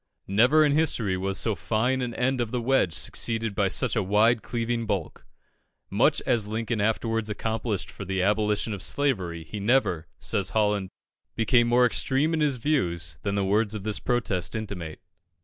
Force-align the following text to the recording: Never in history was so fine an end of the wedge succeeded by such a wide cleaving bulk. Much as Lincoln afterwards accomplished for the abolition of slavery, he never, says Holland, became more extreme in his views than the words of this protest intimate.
Never 0.25 0.65
in 0.65 0.71
history 0.71 1.15
was 1.15 1.37
so 1.37 1.53
fine 1.53 2.01
an 2.01 2.15
end 2.15 2.41
of 2.41 2.49
the 2.49 2.59
wedge 2.59 2.93
succeeded 2.93 3.53
by 3.53 3.67
such 3.67 3.95
a 3.95 4.01
wide 4.01 4.41
cleaving 4.41 4.87
bulk. 4.87 5.27
Much 5.91 6.21
as 6.25 6.47
Lincoln 6.47 6.81
afterwards 6.81 7.29
accomplished 7.29 7.91
for 7.91 8.03
the 8.03 8.19
abolition 8.23 8.73
of 8.73 8.81
slavery, 8.81 9.43
he 9.43 9.59
never, 9.59 10.07
says 10.17 10.49
Holland, 10.57 10.89
became 11.35 11.67
more 11.67 11.85
extreme 11.85 12.33
in 12.33 12.39
his 12.41 12.55
views 12.55 13.19
than 13.21 13.35
the 13.35 13.45
words 13.45 13.75
of 13.75 13.83
this 13.83 13.99
protest 13.99 14.55
intimate. 14.55 14.99